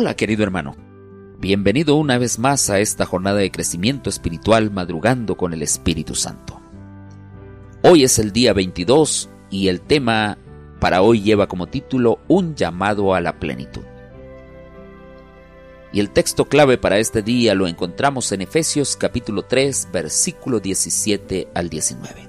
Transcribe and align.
Hola 0.00 0.14
querido 0.14 0.44
hermano, 0.44 0.76
bienvenido 1.40 1.96
una 1.96 2.18
vez 2.18 2.38
más 2.38 2.70
a 2.70 2.78
esta 2.78 3.04
jornada 3.04 3.38
de 3.38 3.50
crecimiento 3.50 4.08
espiritual 4.08 4.70
madrugando 4.70 5.36
con 5.36 5.52
el 5.52 5.60
Espíritu 5.60 6.14
Santo. 6.14 6.60
Hoy 7.82 8.04
es 8.04 8.20
el 8.20 8.30
día 8.30 8.52
22 8.52 9.28
y 9.50 9.66
el 9.66 9.80
tema 9.80 10.38
para 10.78 11.02
hoy 11.02 11.22
lleva 11.22 11.48
como 11.48 11.66
título 11.66 12.20
Un 12.28 12.54
llamado 12.54 13.12
a 13.12 13.20
la 13.20 13.40
plenitud. 13.40 13.82
Y 15.92 15.98
el 15.98 16.10
texto 16.10 16.44
clave 16.44 16.78
para 16.78 16.98
este 16.98 17.22
día 17.22 17.56
lo 17.56 17.66
encontramos 17.66 18.30
en 18.30 18.42
Efesios 18.42 18.96
capítulo 18.96 19.46
3 19.46 19.88
versículo 19.92 20.60
17 20.60 21.48
al 21.52 21.68
19. 21.68 22.28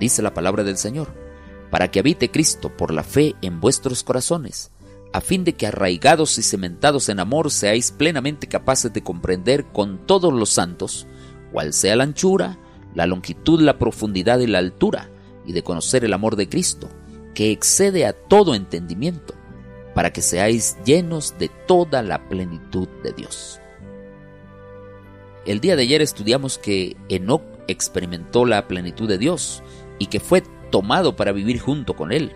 Dice 0.00 0.22
la 0.22 0.32
palabra 0.32 0.64
del 0.64 0.78
Señor, 0.78 1.08
para 1.70 1.90
que 1.90 1.98
habite 2.00 2.30
Cristo 2.30 2.74
por 2.74 2.94
la 2.94 3.02
fe 3.02 3.34
en 3.42 3.60
vuestros 3.60 4.02
corazones 4.02 4.70
a 5.12 5.20
fin 5.20 5.44
de 5.44 5.54
que 5.54 5.66
arraigados 5.66 6.38
y 6.38 6.42
cementados 6.42 7.08
en 7.08 7.20
amor 7.20 7.50
seáis 7.50 7.92
plenamente 7.92 8.46
capaces 8.46 8.92
de 8.92 9.02
comprender 9.02 9.66
con 9.66 10.06
todos 10.06 10.32
los 10.32 10.50
santos 10.50 11.06
cuál 11.52 11.72
sea 11.72 11.96
la 11.96 12.04
anchura, 12.04 12.58
la 12.94 13.06
longitud, 13.06 13.60
la 13.60 13.78
profundidad 13.78 14.38
y 14.40 14.46
la 14.46 14.58
altura, 14.58 15.10
y 15.46 15.52
de 15.52 15.62
conocer 15.62 16.04
el 16.04 16.12
amor 16.12 16.36
de 16.36 16.48
Cristo, 16.48 16.88
que 17.34 17.50
excede 17.50 18.06
a 18.06 18.12
todo 18.12 18.54
entendimiento, 18.54 19.34
para 19.94 20.12
que 20.12 20.22
seáis 20.22 20.76
llenos 20.84 21.36
de 21.38 21.50
toda 21.66 22.02
la 22.02 22.28
plenitud 22.28 22.88
de 23.02 23.12
Dios. 23.12 23.60
El 25.44 25.60
día 25.60 25.76
de 25.76 25.82
ayer 25.82 26.00
estudiamos 26.00 26.56
que 26.56 26.96
Enoch 27.08 27.42
experimentó 27.68 28.44
la 28.44 28.66
plenitud 28.68 29.08
de 29.08 29.18
Dios 29.18 29.62
y 29.98 30.06
que 30.06 30.20
fue 30.20 30.42
tomado 30.70 31.16
para 31.16 31.32
vivir 31.32 31.58
junto 31.58 31.94
con 31.94 32.12
Él. 32.12 32.32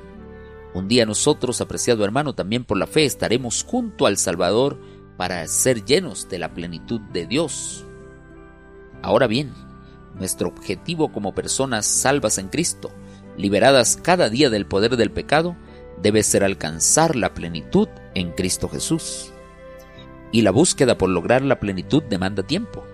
Un 0.75 0.89
día 0.89 1.07
nosotros, 1.07 1.61
apreciado 1.61 2.05
hermano, 2.05 2.35
también 2.35 2.65
por 2.65 2.77
la 2.77 2.87
fe 2.87 3.05
estaremos 3.05 3.65
junto 3.65 4.07
al 4.07 4.17
Salvador 4.19 4.79
para 5.17 5.47
ser 5.47 5.85
llenos 5.85 6.29
de 6.29 6.39
la 6.39 6.53
plenitud 6.53 7.01
de 7.01 7.27
Dios. 7.27 7.85
Ahora 9.03 9.27
bien, 9.27 9.53
nuestro 10.19 10.49
objetivo 10.49 11.13
como 11.13 11.35
personas 11.35 11.87
salvas 11.87 12.39
en 12.39 12.49
Cristo, 12.49 12.91
liberadas 13.37 13.97
cada 13.97 14.29
día 14.29 14.51
del 14.51 14.67
poder 14.67 14.97
del 14.97 15.11
pecado, 15.11 15.57
debe 16.03 16.23
ser 16.23 16.45
alcanzar 16.45 17.17
la 17.17 17.35
plenitud 17.35 17.89
en 18.15 18.33
Cristo 18.33 18.69
Jesús. 18.69 19.33
Y 20.33 20.43
la 20.43 20.51
búsqueda 20.51 20.99
por 20.99 21.09
lograr 21.09 21.43
la 21.43 21.61
plenitud 21.61 22.03
demanda 22.03 22.43
tiempo, 22.43 22.85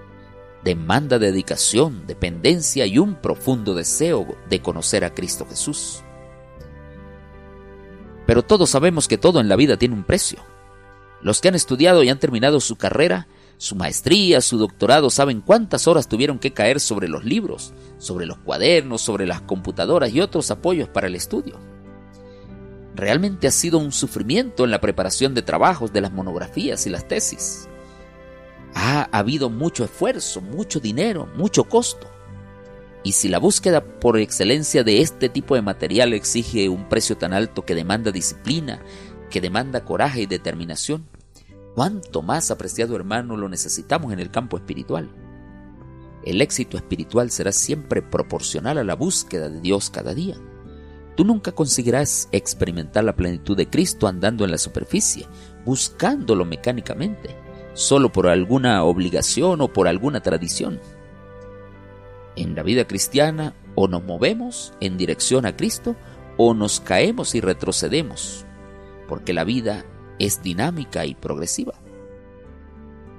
demanda 0.63 1.19
dedicación, 1.19 2.07
dependencia 2.07 2.87
y 2.87 2.99
un 2.99 3.17
profundo 3.17 3.75
deseo 3.75 4.37
de 4.49 4.61
conocer 4.61 5.05
a 5.05 5.15
Cristo 5.15 5.47
Jesús. 5.49 6.05
Pero 8.27 8.43
todos 8.43 8.71
sabemos 8.71 9.09
que 9.09 9.19
todo 9.19 9.41
en 9.41 9.49
la 9.49 9.57
vida 9.57 9.77
tiene 9.77 9.95
un 9.95 10.05
precio. 10.05 10.39
Los 11.21 11.41
que 11.41 11.49
han 11.49 11.55
estudiado 11.55 12.03
y 12.03 12.09
han 12.09 12.19
terminado 12.19 12.61
su 12.61 12.77
carrera, 12.77 13.29
su 13.57 13.77
maestría, 13.77 14.41
su 14.41 14.59
doctorado, 14.59 15.09
saben 15.09 15.41
cuántas 15.41 15.87
horas 15.87 16.09
tuvieron 16.09 16.39
que 16.39 16.53
caer 16.53 16.81
sobre 16.81 17.09
los 17.09 17.25
libros, 17.25 17.73
sobre 17.99 18.27
los 18.27 18.39
cuadernos, 18.39 19.03
sobre 19.03 19.27
las 19.27 19.41
computadoras 19.43 20.13
y 20.13 20.21
otros 20.21 20.51
apoyos 20.51 20.89
para 20.89 21.07
el 21.07 21.15
estudio. 21.15 21.61
Realmente 22.95 23.47
ha 23.47 23.53
sido 23.53 23.79
un 23.79 23.93
sufrimiento 23.93 24.65
en 24.65 24.71
la 24.71 24.81
preparación 24.81 25.33
de 25.33 25.43
trabajos, 25.43 25.93
de 25.93 26.01
las 26.01 26.13
monografías 26.13 26.87
y 26.87 26.91
las 26.91 27.07
tesis. 27.07 27.69
Ha 28.75 29.09
habido 29.17 29.49
mucho 29.49 29.85
esfuerzo, 29.85 30.41
mucho 30.41 30.81
dinero, 30.81 31.29
mucho 31.37 31.65
costo. 31.65 32.12
Y 33.05 33.13
si 33.13 33.29
la 33.29 33.39
búsqueda 33.39 33.85
por 33.85 34.19
excelencia 34.19 34.85
de 34.85 35.01
este 35.01 35.29
tipo 35.29 35.55
de 35.55 35.63
material 35.63 36.13
exige 36.13 36.69
un 36.69 36.89
precio 36.89 37.17
tan 37.17 37.33
alto 37.33 37.65
que 37.65 37.75
demanda 37.75 38.13
disciplina, 38.13 38.81
que 39.31 39.41
demanda 39.41 39.85
coraje 39.85 40.23
y 40.23 40.27
determinación, 40.27 41.09
¿cuánto 41.75 42.23
más, 42.23 42.51
apreciado 42.51 42.95
hermano, 42.95 43.37
lo 43.37 43.49
necesitamos 43.49 44.13
en 44.13 44.21
el 44.21 44.31
campo 44.31 44.57
espiritual? 44.57 45.11
El 46.25 46.41
éxito 46.41 46.77
espiritual 46.77 47.31
será 47.31 47.51
siempre 47.51 48.03
proporcional 48.03 48.79
a 48.79 48.85
la 48.85 48.95
búsqueda 48.95 49.49
de 49.49 49.61
Dios 49.61 49.91
cada 49.91 50.15
día. 50.15 50.37
Tú 51.17 51.25
nunca 51.25 51.53
conseguirás 51.53 52.29
experimentar 52.31 53.05
la 53.05 53.17
plenitud 53.17 53.57
de 53.57 53.69
Cristo 53.69 54.07
andando 54.07 54.45
en 54.45 54.53
la 54.53 54.59
superficie, 54.59 55.27
buscándolo 55.65 56.45
mecánicamente, 56.45 57.37
solo 57.75 58.13
por 58.13 58.29
alguna 58.29 58.85
obligación 58.85 59.61
o 59.61 59.73
por 59.73 59.89
alguna 59.89 60.21
tradición. 60.21 60.81
En 62.37 62.55
la 62.55 62.63
vida 62.63 62.87
cristiana 62.87 63.55
o 63.75 63.89
nos 63.89 64.03
movemos 64.05 64.73
en 64.81 64.97
dirección 64.97 65.47
a 65.47 65.57
Cristo 65.57 65.97
o 66.37 66.55
nos 66.55 66.81
caemos 66.81 67.35
y 67.35 67.41
retrocedemos, 67.41 68.47
porque 69.09 69.33
la 69.33 69.45
vida 69.45 69.85
es 70.19 70.43
dinámica 70.43 71.05
y 71.05 71.15
progresiva. 71.15 71.75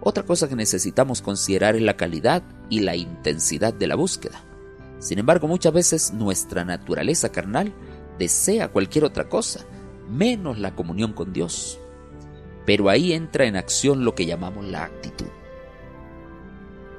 Otra 0.01 0.23
cosa 0.23 0.49
que 0.49 0.55
necesitamos 0.55 1.21
considerar 1.21 1.75
es 1.75 1.81
la 1.81 1.95
calidad 1.95 2.43
y 2.69 2.81
la 2.81 2.95
intensidad 2.95 3.73
de 3.73 3.87
la 3.87 3.95
búsqueda. 3.95 4.43
Sin 4.99 5.19
embargo, 5.19 5.47
muchas 5.47 5.73
veces 5.73 6.13
nuestra 6.13 6.65
naturaleza 6.65 7.31
carnal 7.31 7.73
desea 8.17 8.69
cualquier 8.69 9.05
otra 9.05 9.29
cosa, 9.29 9.65
menos 10.09 10.59
la 10.59 10.75
comunión 10.75 11.13
con 11.13 11.33
Dios. 11.33 11.79
Pero 12.65 12.89
ahí 12.89 13.13
entra 13.13 13.45
en 13.45 13.55
acción 13.55 14.03
lo 14.03 14.15
que 14.15 14.25
llamamos 14.25 14.65
la 14.65 14.85
actitud. 14.85 15.27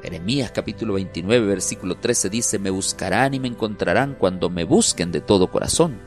Jeremías 0.04 0.50
capítulo 0.50 0.92
29 0.92 1.46
versículo 1.46 1.96
13 1.96 2.28
dice, 2.28 2.58
me 2.58 2.68
buscarán 2.68 3.32
y 3.32 3.40
me 3.40 3.48
encontrarán 3.48 4.14
cuando 4.14 4.50
me 4.50 4.64
busquen 4.64 5.10
de 5.10 5.22
todo 5.22 5.50
corazón. 5.50 5.98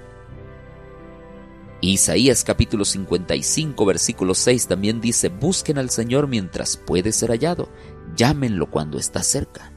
Isaías 1.82 2.44
capítulo 2.44 2.86
55 2.86 3.86
versículo 3.88 4.36
6 4.36 4.68
también 4.68 5.02
dice, 5.02 5.30
busquen 5.30 5.80
al 5.80 5.90
Señor 5.90 6.28
mientras 6.28 6.78
puede 6.78 7.12
ser 7.12 7.32
hallado, 7.32 7.70
llámenlo 8.16 8.70
cuando 8.70 9.00
está 9.00 9.24
cerca. 9.24 9.74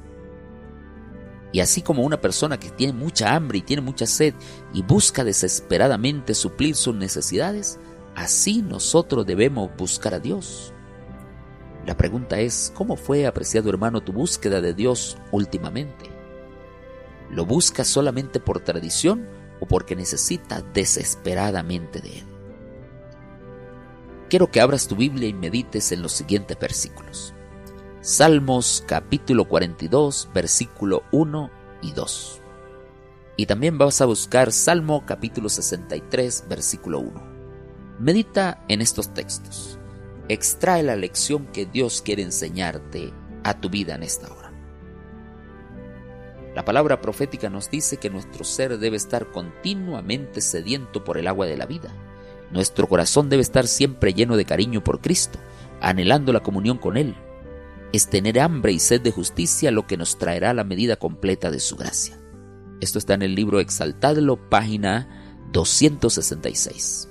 Y 1.50 1.60
así 1.60 1.80
como 1.80 2.02
una 2.02 2.20
persona 2.20 2.60
que 2.60 2.68
tiene 2.68 2.92
mucha 2.92 3.34
hambre 3.34 3.56
y 3.56 3.62
tiene 3.62 3.80
mucha 3.80 4.04
sed 4.04 4.34
y 4.74 4.82
busca 4.82 5.24
desesperadamente 5.24 6.34
suplir 6.34 6.76
sus 6.76 6.94
necesidades, 6.94 7.80
así 8.14 8.60
nosotros 8.60 9.24
debemos 9.24 9.70
buscar 9.78 10.12
a 10.12 10.18
Dios. 10.18 10.74
La 11.86 11.96
pregunta 11.96 12.38
es, 12.40 12.72
¿cómo 12.74 12.96
fue, 12.96 13.26
apreciado 13.26 13.70
hermano, 13.70 14.02
tu 14.02 14.12
búsqueda 14.12 14.60
de 14.60 14.74
Dios 14.74 15.16
últimamente? 15.32 16.10
¿Lo 17.30 17.46
buscas 17.46 17.88
solamente 17.88 18.38
por 18.38 18.60
tradición 18.60 19.26
o 19.60 19.66
porque 19.66 19.96
necesitas 19.96 20.62
desesperadamente 20.74 22.00
de 22.00 22.18
Él? 22.18 22.26
Quiero 24.28 24.50
que 24.50 24.60
abras 24.60 24.86
tu 24.86 24.94
Biblia 24.94 25.28
y 25.28 25.32
medites 25.32 25.90
en 25.90 26.02
los 26.02 26.12
siguientes 26.12 26.58
versículos. 26.58 27.34
Salmos 28.02 28.84
capítulo 28.86 29.46
42, 29.46 30.28
versículo 30.34 31.02
1 31.12 31.50
y 31.82 31.92
2. 31.92 32.42
Y 33.36 33.46
también 33.46 33.78
vas 33.78 34.00
a 34.00 34.06
buscar 34.06 34.52
Salmo 34.52 35.04
capítulo 35.06 35.48
63, 35.48 36.44
versículo 36.48 37.00
1. 37.00 37.22
Medita 37.98 38.64
en 38.68 38.82
estos 38.82 39.12
textos 39.12 39.79
extrae 40.32 40.82
la 40.84 40.94
lección 40.94 41.46
que 41.46 41.66
Dios 41.66 42.02
quiere 42.02 42.22
enseñarte 42.22 43.12
a 43.42 43.60
tu 43.60 43.68
vida 43.68 43.96
en 43.96 44.04
esta 44.04 44.32
hora. 44.32 44.52
La 46.54 46.64
palabra 46.64 47.00
profética 47.00 47.50
nos 47.50 47.70
dice 47.70 47.96
que 47.96 48.10
nuestro 48.10 48.44
ser 48.44 48.78
debe 48.78 48.96
estar 48.96 49.30
continuamente 49.32 50.40
sediento 50.40 51.02
por 51.04 51.18
el 51.18 51.26
agua 51.26 51.46
de 51.46 51.56
la 51.56 51.66
vida. 51.66 51.92
Nuestro 52.50 52.88
corazón 52.88 53.28
debe 53.28 53.42
estar 53.42 53.66
siempre 53.66 54.14
lleno 54.14 54.36
de 54.36 54.44
cariño 54.44 54.84
por 54.84 55.00
Cristo, 55.00 55.38
anhelando 55.80 56.32
la 56.32 56.40
comunión 56.40 56.78
con 56.78 56.96
Él. 56.96 57.16
Es 57.92 58.08
tener 58.08 58.38
hambre 58.38 58.72
y 58.72 58.78
sed 58.78 59.00
de 59.00 59.10
justicia 59.12 59.72
lo 59.72 59.86
que 59.86 59.96
nos 59.96 60.18
traerá 60.18 60.54
la 60.54 60.64
medida 60.64 60.96
completa 60.96 61.50
de 61.50 61.60
su 61.60 61.76
gracia. 61.76 62.20
Esto 62.80 62.98
está 62.98 63.14
en 63.14 63.22
el 63.22 63.34
libro 63.34 63.58
Exaltadlo, 63.60 64.48
página 64.48 65.08
266. 65.52 67.09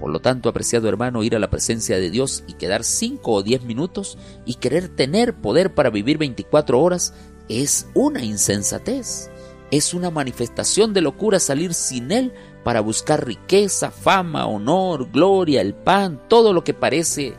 Por 0.00 0.10
lo 0.10 0.20
tanto, 0.20 0.48
apreciado 0.48 0.88
hermano, 0.88 1.22
ir 1.22 1.36
a 1.36 1.38
la 1.38 1.50
presencia 1.50 1.98
de 1.98 2.10
Dios 2.10 2.42
y 2.46 2.54
quedar 2.54 2.84
5 2.84 3.30
o 3.30 3.42
10 3.42 3.64
minutos 3.64 4.16
y 4.46 4.54
querer 4.54 4.88
tener 4.88 5.34
poder 5.34 5.74
para 5.74 5.90
vivir 5.90 6.16
24 6.16 6.80
horas 6.80 7.12
es 7.50 7.86
una 7.92 8.24
insensatez. 8.24 9.30
Es 9.70 9.92
una 9.92 10.10
manifestación 10.10 10.94
de 10.94 11.02
locura 11.02 11.38
salir 11.38 11.74
sin 11.74 12.10
Él 12.12 12.32
para 12.64 12.80
buscar 12.80 13.26
riqueza, 13.26 13.90
fama, 13.90 14.46
honor, 14.46 15.10
gloria, 15.12 15.60
el 15.60 15.74
pan, 15.74 16.18
todo 16.28 16.54
lo 16.54 16.64
que 16.64 16.72
parece 16.72 17.34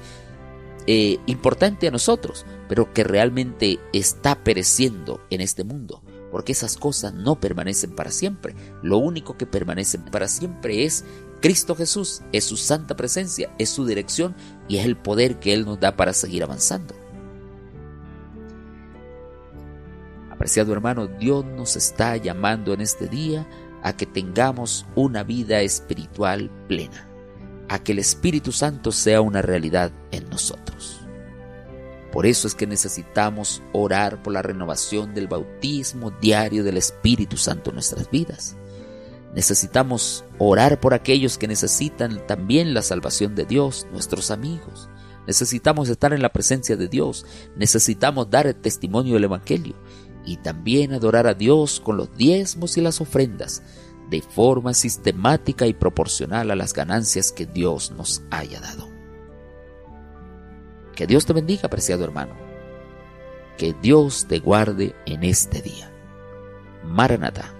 eh, 0.85 1.17
importante 1.25 1.87
a 1.87 1.91
nosotros, 1.91 2.45
pero 2.69 2.93
que 2.93 3.03
realmente 3.03 3.79
está 3.91 4.43
pereciendo 4.43 5.19
en 5.31 5.41
este 5.41 5.63
mundo 5.63 6.03
porque 6.31 6.53
esas 6.53 6.77
cosas 6.77 7.13
no 7.13 7.39
permanecen 7.39 7.91
para 7.91 8.09
siempre. 8.09 8.55
Lo 8.81 8.97
único 8.97 9.37
que 9.37 9.45
permanece 9.45 9.99
para 9.99 10.29
siempre 10.29 10.85
es 10.85 11.03
Cristo 11.41 11.75
Jesús, 11.75 12.21
es 12.31 12.43
su 12.45 12.55
santa 12.55 12.95
presencia, 12.95 13.53
es 13.57 13.69
su 13.69 13.85
dirección 13.85 14.35
y 14.67 14.77
es 14.77 14.85
el 14.85 14.95
poder 14.95 15.39
que 15.39 15.53
Él 15.53 15.65
nos 15.65 15.79
da 15.79 15.95
para 15.95 16.13
seguir 16.13 16.43
avanzando. 16.43 16.93
Apreciado 20.29 20.71
hermano, 20.71 21.07
Dios 21.07 21.43
nos 21.45 21.75
está 21.75 22.15
llamando 22.17 22.73
en 22.73 22.81
este 22.81 23.07
día 23.07 23.47
a 23.83 23.97
que 23.97 24.05
tengamos 24.05 24.85
una 24.95 25.23
vida 25.23 25.61
espiritual 25.61 26.51
plena, 26.67 27.09
a 27.69 27.79
que 27.79 27.93
el 27.93 27.99
Espíritu 27.99 28.51
Santo 28.51 28.91
sea 28.91 29.21
una 29.21 29.41
realidad 29.41 29.91
en 30.11 30.29
nosotros. 30.29 31.01
Por 32.11 32.25
eso 32.25 32.47
es 32.47 32.53
que 32.53 32.67
necesitamos 32.67 33.63
orar 33.71 34.21
por 34.21 34.33
la 34.33 34.41
renovación 34.41 35.13
del 35.13 35.27
bautismo 35.27 36.11
diario 36.11 36.63
del 36.63 36.77
Espíritu 36.77 37.37
Santo 37.37 37.71
en 37.71 37.75
nuestras 37.75 38.11
vidas. 38.11 38.57
Necesitamos 39.33 40.25
orar 40.39 40.79
por 40.79 40.93
aquellos 40.93 41.37
que 41.37 41.47
necesitan 41.47 42.25
también 42.27 42.73
la 42.73 42.81
salvación 42.81 43.33
de 43.35 43.45
Dios, 43.45 43.87
nuestros 43.91 44.29
amigos. 44.29 44.89
Necesitamos 45.25 45.87
estar 45.89 46.13
en 46.13 46.21
la 46.21 46.33
presencia 46.33 46.75
de 46.75 46.87
Dios. 46.87 47.25
Necesitamos 47.55 48.29
dar 48.29 48.47
el 48.47 48.55
testimonio 48.55 49.13
del 49.13 49.25
Evangelio. 49.25 49.75
Y 50.25 50.37
también 50.37 50.93
adorar 50.93 51.27
a 51.27 51.33
Dios 51.33 51.79
con 51.79 51.97
los 51.97 52.15
diezmos 52.15 52.77
y 52.77 52.81
las 52.81 53.01
ofrendas 53.01 53.63
de 54.09 54.21
forma 54.21 54.73
sistemática 54.73 55.65
y 55.65 55.73
proporcional 55.73 56.51
a 56.51 56.55
las 56.55 56.73
ganancias 56.73 57.31
que 57.31 57.45
Dios 57.45 57.91
nos 57.91 58.21
haya 58.29 58.59
dado. 58.59 58.89
Que 60.95 61.07
Dios 61.07 61.25
te 61.25 61.33
bendiga, 61.33 61.67
apreciado 61.67 62.03
hermano. 62.03 62.33
Que 63.57 63.73
Dios 63.81 64.25
te 64.27 64.39
guarde 64.39 64.93
en 65.05 65.23
este 65.23 65.61
día. 65.61 65.89
Maranatha. 66.83 67.53